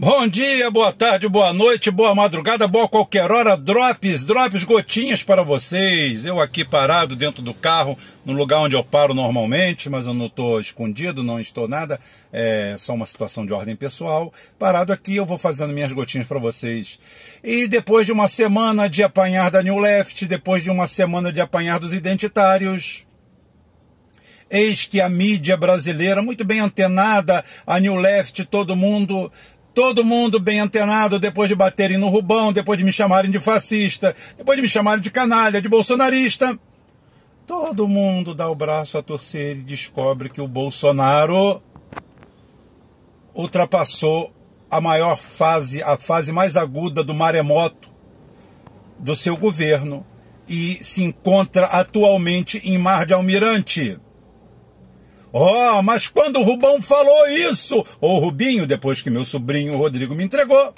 Bom 0.00 0.28
dia, 0.28 0.70
boa 0.70 0.92
tarde, 0.92 1.28
boa 1.28 1.52
noite, 1.52 1.90
boa 1.90 2.14
madrugada, 2.14 2.68
boa 2.68 2.88
qualquer 2.88 3.32
hora. 3.32 3.56
Drops, 3.56 4.24
drops, 4.24 4.62
gotinhas 4.62 5.24
para 5.24 5.42
vocês. 5.42 6.24
Eu 6.24 6.40
aqui 6.40 6.64
parado 6.64 7.16
dentro 7.16 7.42
do 7.42 7.52
carro, 7.52 7.98
no 8.24 8.32
lugar 8.32 8.60
onde 8.60 8.76
eu 8.76 8.84
paro 8.84 9.12
normalmente, 9.12 9.90
mas 9.90 10.06
eu 10.06 10.14
não 10.14 10.26
estou 10.26 10.60
escondido, 10.60 11.24
não 11.24 11.40
estou 11.40 11.66
nada. 11.66 11.98
É 12.32 12.76
só 12.78 12.94
uma 12.94 13.06
situação 13.06 13.44
de 13.44 13.52
ordem 13.52 13.74
pessoal. 13.74 14.32
Parado 14.56 14.92
aqui, 14.92 15.16
eu 15.16 15.26
vou 15.26 15.36
fazendo 15.36 15.72
minhas 15.72 15.92
gotinhas 15.92 16.28
para 16.28 16.38
vocês. 16.38 17.00
E 17.42 17.66
depois 17.66 18.06
de 18.06 18.12
uma 18.12 18.28
semana 18.28 18.88
de 18.88 19.02
apanhar 19.02 19.50
da 19.50 19.64
New 19.64 19.80
Left, 19.80 20.26
depois 20.26 20.62
de 20.62 20.70
uma 20.70 20.86
semana 20.86 21.32
de 21.32 21.40
apanhar 21.40 21.80
dos 21.80 21.92
identitários, 21.92 23.04
Eis 24.50 24.86
que 24.86 24.98
a 24.98 25.10
mídia 25.10 25.58
brasileira, 25.58 26.22
muito 26.22 26.42
bem 26.42 26.60
antenada, 26.60 27.44
a 27.66 27.78
New 27.78 27.96
Left, 27.96 28.46
todo 28.46 28.74
mundo 28.74 29.30
Todo 29.74 30.04
mundo 30.04 30.40
bem 30.40 30.60
antenado 30.60 31.18
depois 31.18 31.48
de 31.48 31.54
baterem 31.54 31.98
no 31.98 32.08
Rubão, 32.08 32.52
depois 32.52 32.78
de 32.78 32.84
me 32.84 32.92
chamarem 32.92 33.30
de 33.30 33.38
fascista, 33.38 34.14
depois 34.36 34.56
de 34.56 34.62
me 34.62 34.68
chamarem 34.68 35.00
de 35.00 35.10
canalha, 35.10 35.62
de 35.62 35.68
bolsonarista. 35.68 36.58
Todo 37.46 37.88
mundo 37.88 38.34
dá 38.34 38.48
o 38.48 38.54
braço 38.54 38.98
a 38.98 39.02
torcer 39.02 39.56
e 39.56 39.62
descobre 39.62 40.28
que 40.28 40.40
o 40.40 40.48
Bolsonaro 40.48 41.62
ultrapassou 43.34 44.32
a 44.70 44.80
maior 44.80 45.16
fase, 45.16 45.82
a 45.82 45.96
fase 45.96 46.32
mais 46.32 46.56
aguda 46.56 47.02
do 47.02 47.14
maremoto 47.14 47.88
do 48.98 49.14
seu 49.14 49.36
governo 49.36 50.04
e 50.48 50.82
se 50.82 51.04
encontra 51.04 51.66
atualmente 51.66 52.60
em 52.64 52.76
Mar 52.76 53.06
de 53.06 53.14
Almirante. 53.14 53.98
Oh, 55.32 55.82
mas 55.82 56.08
quando 56.08 56.38
o 56.38 56.42
Rubão 56.42 56.80
falou 56.80 57.28
isso, 57.28 57.84
ou 58.00 58.18
Rubinho, 58.18 58.66
depois 58.66 59.02
que 59.02 59.10
meu 59.10 59.24
sobrinho 59.24 59.76
Rodrigo 59.76 60.14
me 60.14 60.24
entregou, 60.24 60.74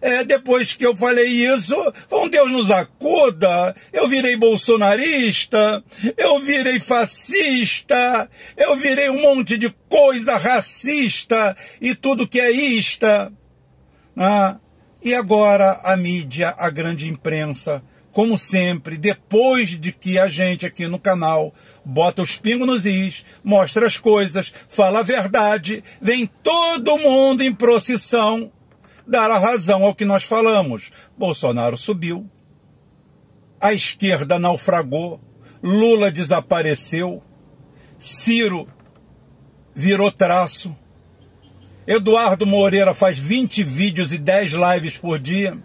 é, 0.00 0.22
depois 0.22 0.74
que 0.74 0.86
eu 0.86 0.96
falei 0.96 1.26
isso, 1.26 1.74
um 2.12 2.28
Deus 2.28 2.50
nos 2.50 2.70
acuda, 2.70 3.74
eu 3.92 4.06
virei 4.08 4.36
bolsonarista, 4.36 5.82
eu 6.16 6.38
virei 6.40 6.78
fascista, 6.78 8.28
eu 8.56 8.76
virei 8.76 9.10
um 9.10 9.20
monte 9.20 9.58
de 9.58 9.74
coisa 9.88 10.36
racista 10.36 11.56
e 11.80 11.94
tudo 11.94 12.28
que 12.28 12.40
é 12.40 12.50
ista. 12.50 13.32
Ah, 14.16 14.56
e 15.02 15.14
agora 15.14 15.80
a 15.82 15.96
mídia, 15.96 16.54
a 16.56 16.70
grande 16.70 17.08
imprensa, 17.08 17.82
como 18.18 18.36
sempre, 18.36 18.98
depois 18.98 19.78
de 19.78 19.92
que 19.92 20.18
a 20.18 20.26
gente 20.26 20.66
aqui 20.66 20.88
no 20.88 20.98
canal 20.98 21.54
bota 21.84 22.20
os 22.20 22.36
pingos 22.36 22.66
nos 22.66 22.84
is, 22.84 23.24
mostra 23.44 23.86
as 23.86 23.96
coisas, 23.96 24.52
fala 24.68 24.98
a 24.98 25.02
verdade, 25.04 25.84
vem 26.02 26.26
todo 26.26 26.98
mundo 26.98 27.42
em 27.42 27.54
procissão 27.54 28.50
dar 29.06 29.30
a 29.30 29.38
razão 29.38 29.84
ao 29.84 29.94
que 29.94 30.04
nós 30.04 30.24
falamos. 30.24 30.90
Bolsonaro 31.16 31.78
subiu, 31.78 32.28
a 33.60 33.72
esquerda 33.72 34.36
naufragou, 34.36 35.20
Lula 35.62 36.10
desapareceu, 36.10 37.22
Ciro 38.00 38.66
virou 39.76 40.10
traço, 40.10 40.76
Eduardo 41.86 42.44
Moreira 42.44 42.94
faz 42.94 43.16
20 43.16 43.62
vídeos 43.62 44.12
e 44.12 44.18
10 44.18 44.54
lives 44.54 44.98
por 44.98 45.20
dia 45.20 45.56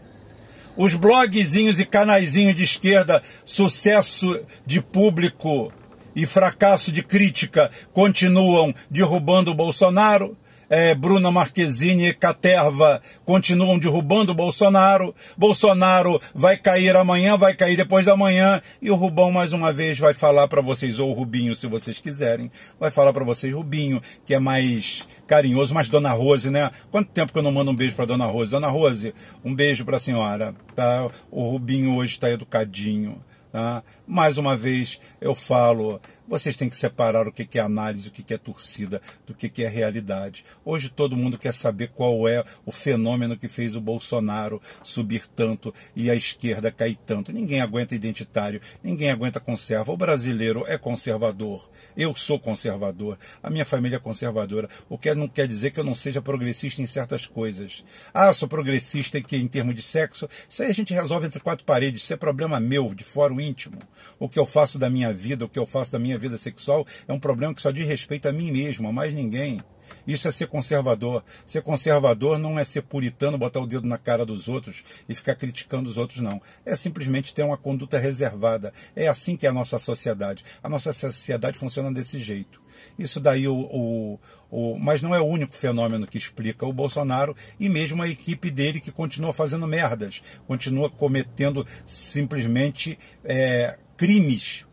os 0.76 0.96
blogzinhos 0.96 1.80
e 1.80 1.86
canaizinhos 1.86 2.56
de 2.56 2.64
esquerda, 2.64 3.22
sucesso 3.46 4.40
de 4.66 4.82
público 4.82 5.72
e 6.16 6.26
fracasso 6.26 6.92
de 6.92 7.02
crítica, 7.02 7.72
continuam 7.92 8.74
derrubando 8.90 9.52
o 9.52 9.56
Bolsonaro 9.56 10.38
é, 10.70 10.96
Bruna 10.96 11.32
Marquezine 11.32 12.10
e 12.10 12.14
Caterva 12.14 13.02
continuam 13.26 13.78
derrubando 13.78 14.34
Bolsonaro. 14.34 15.14
Bolsonaro 15.38 16.22
vai 16.34 16.58
cair 16.58 16.96
amanhã, 16.96 17.38
vai 17.38 17.54
cair 17.54 17.78
depois 17.78 18.06
da 18.06 18.16
manhã. 18.16 18.62
E 18.82 18.90
o 18.90 18.96
Rubão, 18.96 19.32
mais 19.32 19.54
uma 19.54 19.72
vez, 19.72 20.00
vai 20.00 20.14
falar 20.14 20.48
para 20.48 20.62
vocês, 20.62 21.00
ou 21.00 21.12
o 21.12 21.14
Rubinho, 21.14 21.56
se 21.56 21.68
vocês 21.68 22.00
quiserem, 22.00 22.52
vai 22.80 22.92
falar 22.92 23.14
para 23.14 23.24
vocês, 23.24 23.54
Rubinho, 23.54 24.02
que 24.26 24.34
é 24.34 24.40
mais 24.40 25.08
carinhoso, 25.28 25.74
mas 25.74 25.88
Dona 25.88 26.12
Rose, 26.12 26.50
né? 26.50 26.72
Quanto 26.92 27.12
tempo 27.12 27.32
que 27.32 27.40
eu 27.40 27.44
não 27.44 27.52
mando 27.52 27.72
um 27.72 27.76
beijo 27.76 27.96
para 27.96 28.06
Dona 28.06 28.26
Rose? 28.26 28.52
Dona 28.52 28.68
Rose, 28.68 29.14
um 29.44 29.54
beijo 29.54 29.86
para 29.86 29.98
a 29.98 30.00
senhora, 30.00 30.56
tá? 30.76 31.08
O 31.32 31.50
Rubinho 31.50 31.96
hoje 31.96 32.14
está 32.14 32.30
educadinho. 32.30 33.22
Tá? 33.54 33.84
Mais 34.08 34.40
uma 34.40 34.58
vez 34.58 35.00
eu 35.22 35.36
falo, 35.36 36.02
vocês 36.28 36.56
têm 36.56 36.70
que 36.70 36.78
separar 36.78 37.28
o 37.28 37.32
que 37.32 37.58
é 37.58 37.62
análise, 37.62 38.08
o 38.08 38.12
que 38.12 38.34
é 38.34 38.38
torcida, 38.38 39.02
do 39.26 39.34
que 39.34 39.64
é 39.64 39.68
realidade. 39.68 40.46
Hoje 40.64 40.90
todo 40.90 41.18
mundo 41.18 41.38
quer 41.38 41.54
saber 41.54 41.90
qual 41.90 42.28
é 42.28 42.44
o 42.66 42.72
fenômeno 42.72 43.38
que 43.38 43.48
fez 43.48 43.76
o 43.76 43.82
Bolsonaro 43.82 44.62
subir 44.82 45.28
tanto 45.28 45.74
e 45.96 46.10
a 46.10 46.16
esquerda 46.16 46.72
cair 46.72 46.98
tanto. 47.06 47.32
Ninguém 47.32 47.62
aguenta 47.62 47.96
identitário, 47.96 48.62
ninguém 48.84 49.12
aguenta 49.12 49.40
conserva. 49.40 49.92
O 49.92 49.98
brasileiro 49.98 50.64
é 50.68 50.78
conservador. 50.78 51.70
Eu 51.96 52.16
sou 52.16 52.40
conservador. 52.40 53.18
A 53.42 53.50
minha 53.50 53.66
família 53.66 53.98
é 53.98 54.00
conservadora. 54.00 54.70
O 54.90 54.98
que 54.98 55.14
não 55.14 55.28
quer 55.28 55.48
dizer 55.48 55.72
que 55.72 55.80
eu 55.80 55.84
não 55.84 55.96
seja 55.96 56.22
progressista 56.22 56.82
em 56.82 56.88
certas 56.88 57.28
coisas. 57.28 57.84
Ah, 58.14 58.34
sou 58.34 58.48
progressista 58.48 59.18
em, 59.18 59.24
que, 59.24 59.36
em 59.38 59.48
termos 59.48 59.76
de 59.76 59.82
sexo. 59.82 60.28
Isso 60.50 60.64
aí 60.64 60.70
a 60.70 60.74
gente 60.74 60.94
resolve 60.94 61.28
entre 61.28 61.40
quatro 61.40 61.66
paredes. 61.66 62.04
Isso 62.04 62.14
é 62.14 62.18
problema 62.18 62.60
meu, 62.60 62.94
de 62.94 63.04
fora 63.04 63.34
o 63.34 63.42
íntimo. 63.42 63.78
O 64.20 64.30
que 64.30 64.40
eu 64.40 64.46
faço 64.46 64.80
da 64.80 64.90
minha 64.90 65.14
vida, 65.14 65.46
o 65.46 65.50
que 65.50 65.60
eu 65.60 65.66
faço 65.66 65.92
da 65.92 66.00
minha 66.00 66.13
minha 66.14 66.20
vida 66.20 66.38
sexual 66.38 66.86
é 67.08 67.14
um 67.14 67.20
problema 67.20 67.54
que 67.54 67.62
só 67.62 67.72
diz 67.72 67.88
respeito 67.88 68.28
a 68.28 68.32
mim 68.32 68.52
mesmo, 68.52 68.88
a 68.88 68.92
mais 68.92 69.14
ninguém. 69.14 69.60
Isso 70.08 70.28
é 70.28 70.32
ser 70.32 70.48
conservador. 70.48 71.24
Ser 71.46 71.62
conservador 71.62 72.38
não 72.38 72.58
é 72.58 72.66
ser 72.66 72.82
puritano, 72.82 73.38
botar 73.38 73.60
o 73.60 73.68
dedo 73.68 73.88
na 73.88 73.98
cara 73.98 74.26
dos 74.26 74.48
outros 74.48 74.84
e 75.08 75.16
ficar 75.16 75.36
criticando 75.36 75.90
os 75.90 75.98
outros, 75.98 76.20
não. 76.20 76.42
É 76.66 76.76
simplesmente 76.76 77.34
ter 77.34 77.44
uma 77.44 77.58
conduta 77.58 77.98
reservada. 77.98 78.74
É 78.96 79.08
assim 79.08 79.36
que 79.36 79.46
é 79.46 79.50
a 79.50 79.54
nossa 79.54 79.78
sociedade. 79.80 80.44
A 80.62 80.70
nossa 80.70 80.92
sociedade 80.94 81.58
funciona 81.58 81.92
desse 81.92 82.20
jeito. 82.20 82.62
Isso 82.98 83.20
daí, 83.20 83.48
o, 83.48 83.56
o, 83.56 84.20
o, 84.50 84.80
mas 84.80 85.02
não 85.02 85.14
é 85.14 85.22
o 85.22 85.26
único 85.26 85.56
fenômeno 85.56 86.08
que 86.08 86.18
explica 86.18 86.66
o 86.66 86.74
Bolsonaro 86.74 87.36
e 87.60 87.70
mesmo 87.70 88.02
a 88.02 88.08
equipe 88.08 88.50
dele 88.50 88.80
que 88.80 88.92
continua 88.92 89.34
fazendo 89.34 89.68
merdas, 89.68 90.22
continua 90.48 90.90
cometendo 90.90 91.66
simplesmente 91.86 92.98
é, 93.24 93.78
crimes 93.96 94.66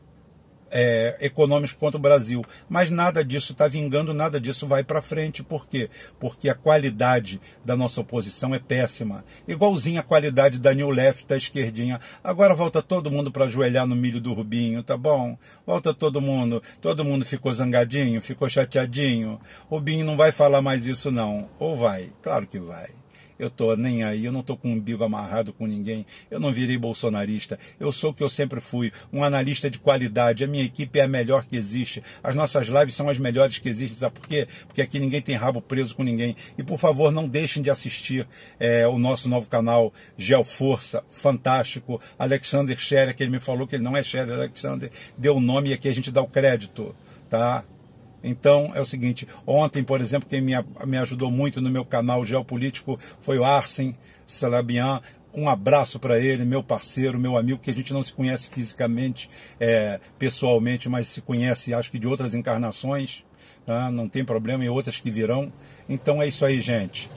é, 0.71 1.17
econômicos 1.21 1.73
contra 1.73 1.99
o 1.99 2.01
Brasil. 2.01 2.45
Mas 2.69 2.91
nada 2.91 3.25
disso 3.25 3.53
está 3.53 3.67
vingando, 3.67 4.15
nada 4.15 4.41
disso 4.41 4.67
vai 4.67 4.85
para 4.85 5.03
frente. 5.03 5.43
Por 5.43 5.67
quê? 5.67 5.91
Porque 6.19 6.49
a 6.49 6.55
qualidade 6.55 7.41
da 7.65 7.77
nossa 7.77 8.01
oposição 8.01 8.55
é 8.55 8.59
péssima. 8.59 9.25
Igualzinha 9.47 10.01
a 10.01 10.05
qualidade 10.05 10.59
da 10.59 10.73
New 10.73 10.91
Left, 10.91 11.27
da 11.27 11.37
esquerdinha. 11.37 12.01
Agora 12.23 12.55
volta 12.55 12.83
todo 12.83 13.11
mundo 13.11 13.31
para 13.31 13.45
ajoelhar 13.45 13.87
no 13.87 13.97
milho 13.97 14.21
do 14.21 14.33
Rubinho, 14.33 14.83
tá 14.83 14.97
bom? 14.97 15.37
Volta 15.67 15.93
todo 15.93 16.21
mundo. 16.21 16.63
Todo 16.81 17.05
mundo 17.05 17.25
ficou 17.25 17.53
zangadinho, 17.53 18.23
ficou 18.23 18.49
chateadinho. 18.49 19.41
Rubinho 19.69 20.05
não 20.05 20.17
vai 20.17 20.33
falar 20.33 20.63
mais 20.63 20.87
isso 20.87 21.11
não. 21.11 21.49
Ou 21.59 21.77
vai? 21.77 22.13
Claro 22.23 22.47
que 22.47 22.59
vai 22.59 23.00
eu 23.41 23.49
tô 23.49 23.75
nem 23.75 24.05
aí, 24.05 24.27
eu 24.27 24.33
não 24.33 24.43
tô 24.43 24.55
com 24.55 24.69
um 24.69 24.73
umbigo 24.75 25.03
amarrado 25.03 25.51
com 25.51 25.67
ninguém, 25.67 26.05
eu 26.31 26.39
não 26.39 26.53
virei 26.53 26.77
bolsonarista, 26.77 27.59
eu 27.81 27.91
sou 27.91 28.11
o 28.11 28.15
que 28.15 28.23
eu 28.23 28.28
sempre 28.28 28.61
fui, 28.61 28.93
um 29.11 29.25
analista 29.25 29.71
de 29.71 29.78
qualidade, 29.78 30.45
a 30.45 30.47
minha 30.47 30.62
equipe 30.62 30.99
é 30.99 31.05
a 31.05 31.09
melhor 31.09 31.47
que 31.47 31.56
existe, 31.56 32.03
as 32.23 32.34
nossas 32.34 32.69
lives 32.69 32.95
são 32.95 33.09
as 33.09 33.19
melhores 33.19 33.59
que 33.59 33.69
existem, 33.69 33.97
sabe 33.97 34.21
por 34.21 34.28
quê? 34.28 34.47
Porque 34.67 34.83
aqui 34.83 34.99
ninguém 34.99 35.23
tem 35.23 35.34
rabo 35.37 35.62
preso 35.62 35.97
com 35.97 36.03
ninguém, 36.03 36.37
e 36.59 36.62
por 36.62 36.78
favor 36.78 37.11
não 37.11 37.27
deixem 37.27 37.62
de 37.62 37.71
assistir 37.71 38.28
é, 38.59 38.87
o 38.87 38.99
nosso 38.99 39.27
novo 39.27 39.49
canal 39.49 39.91
Geoforça, 40.19 41.03
fantástico, 41.11 41.99
Alexander 42.19 42.78
Scherer, 42.78 43.17
que 43.17 43.22
ele 43.22 43.33
me 43.33 43.41
falou 43.41 43.67
que 43.67 43.75
ele 43.75 43.83
não 43.83 43.97
é 43.97 44.03
Scherer, 44.03 44.34
Alexander, 44.34 44.91
deu 45.17 45.37
o 45.37 45.41
nome 45.41 45.71
e 45.71 45.72
aqui 45.72 45.89
a 45.89 45.95
gente 45.95 46.11
dá 46.11 46.21
o 46.21 46.28
crédito, 46.28 46.95
tá? 47.31 47.65
Então 48.22 48.72
é 48.75 48.81
o 48.81 48.84
seguinte, 48.84 49.27
ontem, 49.47 49.83
por 49.83 50.01
exemplo, 50.01 50.28
quem 50.28 50.41
me, 50.41 50.53
me 50.87 50.99
ajudou 50.99 51.31
muito 51.31 51.61
no 51.61 51.71
meu 51.71 51.84
canal 51.84 52.25
geopolítico 52.25 52.99
foi 53.21 53.39
o 53.39 53.45
Arsen 53.45 53.97
Salabian. 54.27 55.01
Um 55.33 55.49
abraço 55.49 55.99
para 55.99 56.19
ele, 56.19 56.45
meu 56.45 56.63
parceiro, 56.63 57.19
meu 57.19 57.37
amigo, 57.37 57.61
que 57.61 57.71
a 57.71 57.75
gente 57.75 57.93
não 57.93 58.03
se 58.03 58.13
conhece 58.13 58.49
fisicamente, 58.51 59.31
é, 59.61 60.01
pessoalmente, 60.19 60.89
mas 60.89 61.07
se 61.07 61.21
conhece, 61.21 61.72
acho 61.72 61.91
que 61.91 62.01
de 62.01 62.09
outras 62.09 62.34
encarnações, 62.34 63.25
tá? 63.65 63.93
não 63.93 64.09
tem 64.09 64.25
problema, 64.25 64.65
e 64.65 64.69
outras 64.69 64.99
que 64.99 65.09
virão. 65.09 65.53
Então 65.89 66.21
é 66.21 66.27
isso 66.27 66.45
aí, 66.45 66.61
gente. 66.61 67.09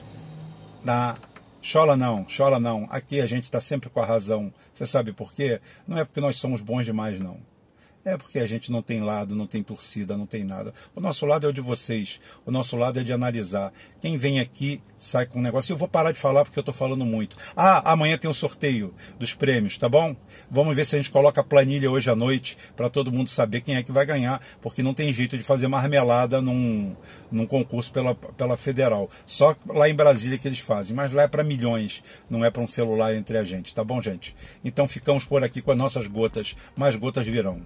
Tá? 0.84 1.16
Chola 1.60 1.96
não, 1.96 2.24
chola 2.28 2.60
não. 2.60 2.86
Aqui 2.88 3.20
a 3.20 3.26
gente 3.26 3.44
está 3.44 3.60
sempre 3.60 3.90
com 3.90 3.98
a 3.98 4.06
razão. 4.06 4.52
Você 4.72 4.86
sabe 4.86 5.12
por 5.12 5.32
quê? 5.32 5.60
Não 5.86 5.98
é 5.98 6.04
porque 6.04 6.20
nós 6.20 6.36
somos 6.36 6.60
bons 6.60 6.84
demais, 6.84 7.18
não 7.18 7.53
É 8.04 8.18
porque 8.18 8.38
a 8.38 8.46
gente 8.46 8.70
não 8.70 8.82
tem 8.82 9.02
lado, 9.02 9.34
não 9.34 9.46
tem 9.46 9.62
torcida, 9.62 10.14
não 10.14 10.26
tem 10.26 10.44
nada. 10.44 10.74
O 10.94 11.00
nosso 11.00 11.24
lado 11.24 11.46
é 11.46 11.48
o 11.48 11.52
de 11.52 11.62
vocês. 11.62 12.20
O 12.44 12.50
nosso 12.50 12.76
lado 12.76 13.00
é 13.00 13.02
de 13.02 13.14
analisar. 13.14 13.72
Quem 13.98 14.18
vem 14.18 14.40
aqui 14.40 14.82
sai 14.98 15.24
com 15.24 15.38
um 15.38 15.42
negócio. 15.42 15.72
Eu 15.72 15.76
vou 15.78 15.88
parar 15.88 16.12
de 16.12 16.18
falar 16.18 16.44
porque 16.44 16.58
eu 16.58 16.62
estou 16.62 16.74
falando 16.74 17.02
muito. 17.06 17.34
Ah, 17.56 17.92
amanhã 17.92 18.18
tem 18.18 18.30
um 18.30 18.34
sorteio 18.34 18.94
dos 19.18 19.32
prêmios, 19.32 19.78
tá 19.78 19.88
bom? 19.88 20.14
Vamos 20.50 20.76
ver 20.76 20.84
se 20.84 20.96
a 20.96 20.98
gente 20.98 21.10
coloca 21.10 21.40
a 21.40 21.44
planilha 21.44 21.90
hoje 21.90 22.10
à 22.10 22.14
noite 22.14 22.58
para 22.76 22.90
todo 22.90 23.10
mundo 23.10 23.30
saber 23.30 23.62
quem 23.62 23.76
é 23.76 23.82
que 23.82 23.90
vai 23.90 24.04
ganhar, 24.04 24.38
porque 24.60 24.82
não 24.82 24.92
tem 24.92 25.10
jeito 25.10 25.38
de 25.38 25.42
fazer 25.42 25.66
marmelada 25.66 26.42
num, 26.42 26.94
num 27.30 27.46
concurso 27.46 27.90
pela, 27.90 28.14
pela 28.14 28.56
federal. 28.58 29.08
Só 29.24 29.56
lá 29.66 29.88
em 29.88 29.94
Brasília 29.94 30.36
que 30.36 30.46
eles 30.46 30.58
fazem. 30.58 30.94
Mas 30.94 31.10
lá 31.10 31.22
é 31.22 31.28
para 31.28 31.42
milhões, 31.42 32.02
não 32.28 32.44
é 32.44 32.50
para 32.50 32.60
um 32.60 32.68
celular 32.68 33.14
entre 33.14 33.38
a 33.38 33.44
gente, 33.44 33.74
tá 33.74 33.82
bom, 33.82 34.02
gente? 34.02 34.36
Então 34.62 34.86
ficamos 34.86 35.24
por 35.24 35.42
aqui 35.42 35.62
com 35.62 35.70
as 35.70 35.78
nossas 35.78 36.06
gotas. 36.06 36.54
Mais 36.76 36.96
gotas 36.96 37.26
virão. 37.26 37.62